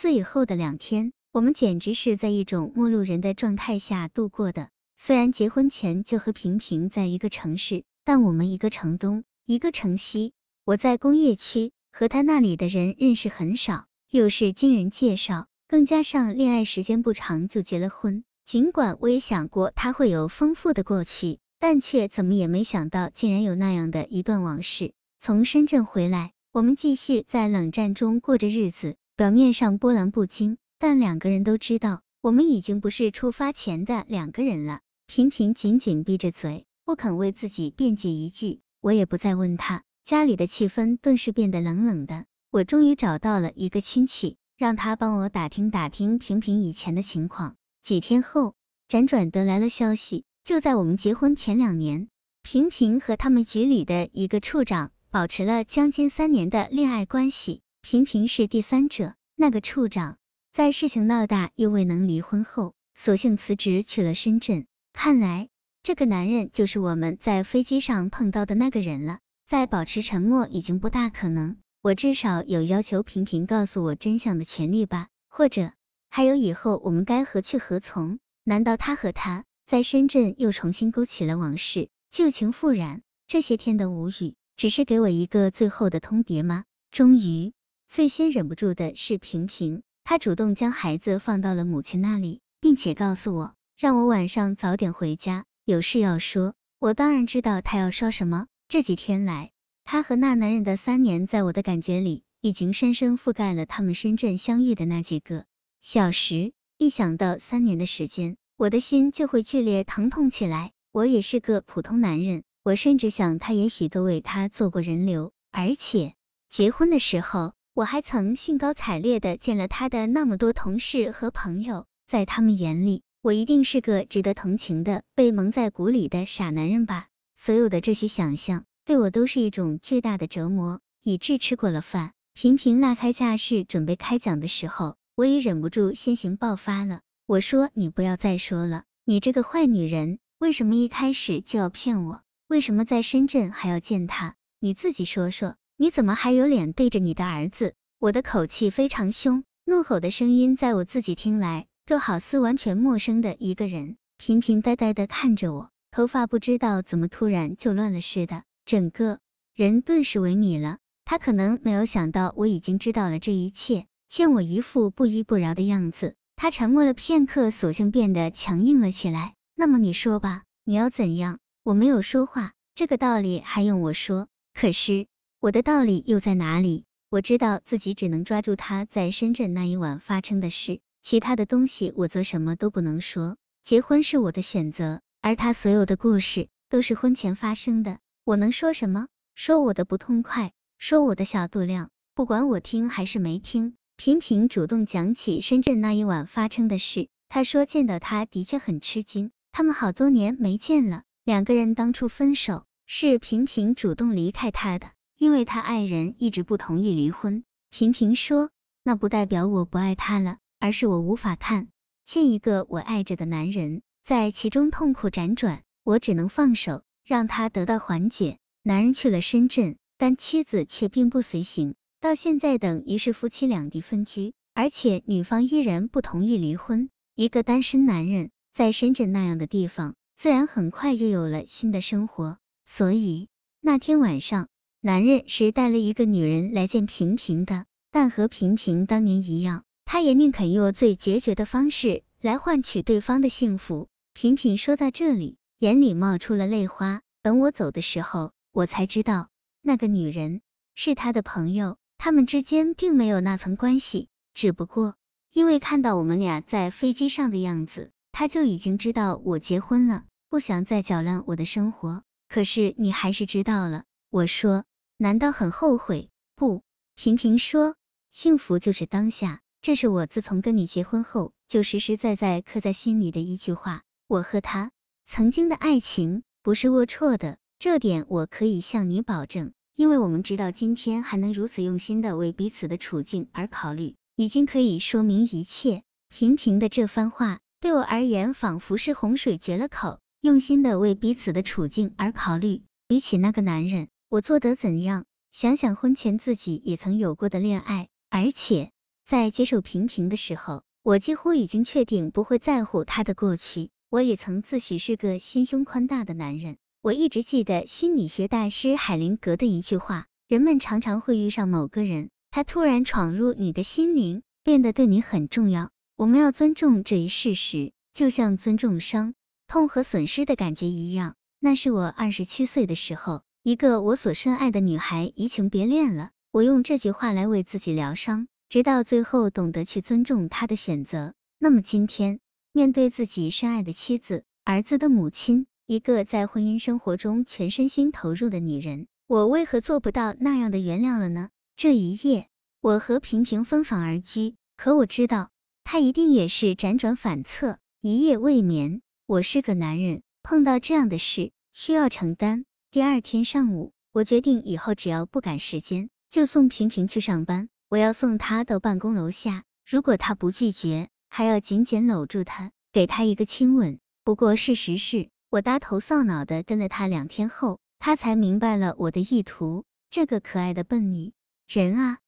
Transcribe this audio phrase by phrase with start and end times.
[0.00, 4.70] 自以后的两天，我们简直是在一种陌路人的状态下度过的。
[4.96, 10.32] 虽然结婚前就和平平在一个城市，但我们一个城东，一个城西。
[10.64, 18.24] 我在工业区，和他那里的人认识很少，又是经人介绍，更加上恋爱时间不长就结了婚。
[18.46, 24.94] 尽管我也想过他会有丰富的过去，但却怎么也没想到竟然有那样的一段往事。
[25.18, 34.80] 从深圳回来，我们继续在冷战中过着日子，表面上波澜不惊，但两个人都知道，我们已经不是出发前的两个人了。
[35.06, 38.62] 平平紧紧闭着嘴，不肯为自己辩解一句。
[38.80, 42.24] 我也不再问他，家里的气氛顿时变得冷冷的。
[42.50, 47.56] 我终于找到了一个亲戚，让他帮我打听打听平平以前的情况。
[47.82, 48.54] 几天后，
[48.88, 52.08] 辗转得来了消息，就在我们结婚前两年，
[52.42, 57.60] 平平和他们局里的一个处长保持了将近三年的恋爱关系。
[57.82, 60.18] 平平是第三者，那个处长
[60.52, 64.66] 在事情闹大又未能离婚后，索性辞职去了深圳。
[64.92, 65.48] 看来
[65.82, 69.18] 这个男人就是我们在飞机上碰到的那个人了。
[69.46, 75.08] 再保持沉默已经不大可能，我至少有要求平平告诉我真相的权利吧？
[75.28, 75.72] 或者
[76.08, 78.20] 还有以后我们该何去何从？
[78.44, 83.00] 难道他和他在深圳又重新勾起了往事，旧情复燃？
[83.26, 86.64] 这些天的无语，只是给我一个最后的通牒吗？
[86.92, 87.52] 终于，
[87.90, 93.54] 最先忍不住的是平平，他主动将孩子放到了母亲那里，并且告诉我。
[93.76, 96.54] 让我晚上早点回家，有事要说。
[96.78, 98.46] 我当然知道他要说什么。
[98.68, 99.50] 这几天来，
[99.82, 105.44] 他和那男人的三年，在我的感觉里，已经深深覆盖了他们深圳相遇的那几个
[105.80, 106.52] 小时。
[106.78, 110.70] 一想到三年的时间，我的心就会剧烈疼痛起来。
[110.92, 115.32] 我也是个普通男人，我甚至想，他也许都为他做过人流。
[115.50, 116.14] 而且
[116.48, 123.00] 结婚的时候，我还曾兴高采烈的见了他的那么多同事和朋友，在他们眼里。
[123.22, 127.06] 我一定是个值得同情的被蒙在鼓里的傻男人吧？
[127.36, 137.00] 所有的这些想象对我都是一种巨大的折磨，以致吃过了饭，频频拉开架势准备开讲的时候，我也忍不住先行爆发了。
[137.24, 142.20] 我说你不要再说了，你这个坏女人，为什么一开始就要骗我？
[142.46, 144.34] 为什么在深圳还要见他？
[144.58, 147.72] 你自己说说，你怎么还有脸对着你的儿子？
[147.98, 151.68] 我的口气非常凶，怒吼的声音在我自己听来。
[151.86, 159.20] 就好似完全陌生的一个人，平平呆呆的看着我，头发不知道怎么突然就乱了似的，整个
[159.54, 160.76] 人顿时萎靡了。
[161.06, 169.32] 他可能没有想到我已经知道了这一切，见我一副不依不饶的样子，他沉默了片刻，索性变得强硬了起来。
[169.54, 171.38] 那么你说吧，你要怎样？
[171.62, 174.28] 我没有说话，这个道理还用我说？
[174.52, 175.06] 可是
[175.42, 176.84] 我的道理又在哪里？
[177.08, 180.80] 我知道自己只能抓住他在深圳那一晚发生的事。
[181.00, 183.38] 其他的东西我则什么都不能说。
[183.62, 188.00] 结婚是我的选择，而他所有的故事都是婚前发生的。
[188.24, 189.06] 我能说什么？
[189.34, 193.76] 说我的不痛快，说我的小肚量，不管我听还是没听。
[193.96, 197.08] 频频主动讲起深圳那一晚发生的事。
[197.30, 201.04] 他说见到他的确很吃惊，他们好多年没见了。
[201.24, 207.44] 两个人当初分手是频频主动离开他的，因为他爱人一直不同意离婚。
[207.68, 208.48] 频频说，
[208.82, 210.38] 那不代表我不爱他了。
[210.58, 211.68] 而是我无法看
[212.06, 218.38] 见一个我爱着的男人在其中痛苦辗转，我只能放手，让他得到缓解。
[218.62, 226.88] 男人去了深圳，但妻子却并不随行，到现在等于是夫妻两地分居，而且女方依然不同意离婚。
[227.14, 232.38] 一个单身男人在深圳那样的地方，自然很快又有了新的生活。
[232.64, 233.28] 所以
[233.60, 234.48] 那天晚上，
[234.82, 239.62] 男人是带了一个女人来见平平的，但和平平当年一样。
[239.84, 243.88] 他也宁肯用最决绝的方式来换取对方的幸福。
[244.14, 247.02] 平平说到这里，眼里冒出了泪花。
[247.22, 249.28] 等我走的时候，我才知道
[249.60, 250.40] 那个女人
[250.74, 254.08] 是他的朋友，他们之间并没有那层关系。
[254.32, 254.94] 只不过
[255.30, 262.02] 因为看到我们俩在飞机上的样子，他就已经知道我结婚了，不想再搅乱我的生活。
[262.30, 263.84] 可是你还是知道了。
[264.08, 264.64] 我说，
[265.02, 266.10] 难道很后悔？
[266.36, 266.60] 不，
[266.94, 267.74] 婷婷说，
[268.10, 269.40] 幸福就是当下。
[269.62, 273.80] 这是我自从跟你结婚后就实实在在刻在心里的一句话。
[274.08, 274.72] 我和他
[275.06, 285.82] 曾经的爱情不是龌龊的，这点我可以向你保证，因为我们直到今天还能如此用心的为彼此的处境而考虑，已经可以说明一切。
[286.10, 292.64] 婷婷的这番话对我而言仿佛是洪水绝了口，用心的为彼此的处境而考虑。
[292.86, 295.04] 比起那个男人，我做得怎样？
[295.30, 298.72] 想想婚前自己也曾有过的恋爱，而且。
[299.04, 303.70] 在接受平平的时候，我几乎已经确定不会在乎他的过去。
[303.88, 306.56] 我也曾自诩是个心胸宽大的男人。
[306.82, 315.70] 我一直记得心理学大师海灵格的一句话：人们常常会遇上某个人，他突然闯入你的心灵，变得对你很重要。
[315.94, 319.14] 我们要尊重这一事实，就像尊重伤
[319.46, 321.14] 痛和损失的感觉一样。
[321.38, 326.10] 那是我二十七岁的时候，一个我所深爱的女孩移情别恋了。
[326.30, 331.14] 我用这句话来为自己疗伤，直到最后懂得去尊重她的选择。
[331.38, 332.20] 那么今天，
[332.52, 335.46] 面对自己深爱的妻子、儿子的母亲。
[335.66, 341.30] 一个在婚姻生活中全身心投入的女人，我为何做不到那样的原谅了呢？
[341.56, 342.28] 这一夜，
[342.60, 345.30] 我和平平分房而居，可我知道，
[345.64, 348.82] 他一定也是辗转反侧，一夜未眠。
[349.06, 352.44] 我是个男人，碰到这样的事需要承担。
[352.72, 357.48] 第二天上午，我决定以后只要不赶时间，就送平平去上班。
[357.68, 363.80] 我要送她到办公楼下，如果她不拒绝，还要紧紧搂住她，给她一个亲吻。
[364.04, 365.08] 不过事实是。
[365.30, 369.64] 我搭头扫脑的跟了她两天后，她才明白了我的意图。
[369.90, 371.12] 这个可爱的笨女
[371.48, 371.98] 人啊，